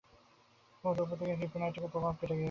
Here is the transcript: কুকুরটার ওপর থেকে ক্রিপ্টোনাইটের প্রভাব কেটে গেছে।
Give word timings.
কুকুরটার 0.73 1.03
ওপর 1.05 1.15
থেকে 1.19 1.33
ক্রিপ্টোনাইটের 1.35 1.91
প্রভাব 1.93 2.13
কেটে 2.13 2.25
গেছে। 2.27 2.39